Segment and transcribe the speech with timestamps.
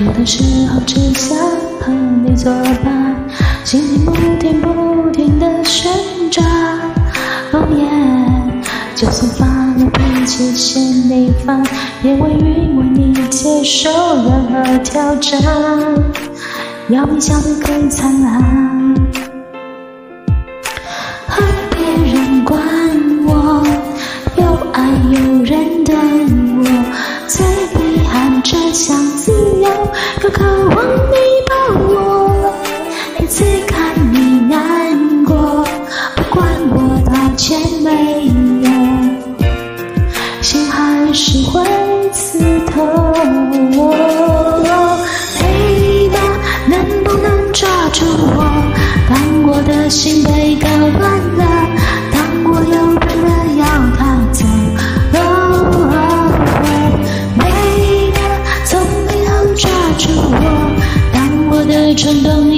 [0.00, 1.34] 有的时候只想
[1.80, 1.90] 和
[2.26, 2.52] 你作
[2.84, 3.16] 伴，
[3.64, 5.90] 心里不停不停的旋
[6.30, 6.99] 转。
[9.00, 11.62] 就算发了脾气，心里烦，
[12.02, 15.40] 也愿意为你接受任何挑战，
[16.90, 18.44] 要你笑得更灿烂。
[21.28, 22.58] 恨别人管
[23.24, 23.62] 我，
[24.36, 26.84] 又爱有人等我。
[27.26, 27.46] 最
[27.82, 29.32] 遗憾，只想自
[29.62, 29.62] 由，
[30.24, 30.44] 又渴
[30.76, 32.52] 望你抱我。
[33.26, 33.69] 最。